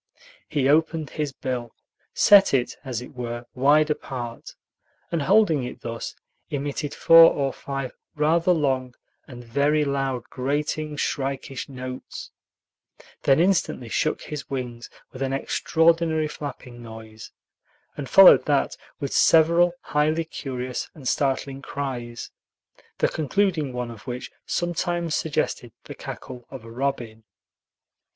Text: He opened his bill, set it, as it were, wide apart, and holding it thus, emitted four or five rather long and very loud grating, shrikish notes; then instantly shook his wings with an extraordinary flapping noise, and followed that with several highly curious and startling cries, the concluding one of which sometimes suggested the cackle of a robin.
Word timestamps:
He 0.49 0.67
opened 0.67 1.11
his 1.11 1.31
bill, 1.31 1.75
set 2.11 2.55
it, 2.55 2.75
as 2.83 3.03
it 3.03 3.13
were, 3.13 3.45
wide 3.53 3.91
apart, 3.91 4.55
and 5.11 5.21
holding 5.21 5.63
it 5.63 5.81
thus, 5.81 6.15
emitted 6.49 6.95
four 6.95 7.31
or 7.31 7.53
five 7.53 7.91
rather 8.15 8.51
long 8.51 8.95
and 9.27 9.43
very 9.43 9.85
loud 9.85 10.23
grating, 10.23 10.95
shrikish 10.97 11.69
notes; 11.69 12.31
then 13.21 13.39
instantly 13.39 13.89
shook 13.89 14.23
his 14.23 14.49
wings 14.49 14.89
with 15.11 15.21
an 15.21 15.33
extraordinary 15.33 16.27
flapping 16.27 16.81
noise, 16.81 17.31
and 17.95 18.09
followed 18.09 18.43
that 18.47 18.75
with 18.99 19.13
several 19.13 19.71
highly 19.81 20.25
curious 20.25 20.89
and 20.95 21.07
startling 21.07 21.61
cries, 21.61 22.31
the 22.97 23.07
concluding 23.07 23.71
one 23.71 23.91
of 23.91 24.07
which 24.07 24.31
sometimes 24.47 25.13
suggested 25.13 25.71
the 25.83 25.93
cackle 25.93 26.47
of 26.49 26.65
a 26.65 26.71
robin. 26.71 27.23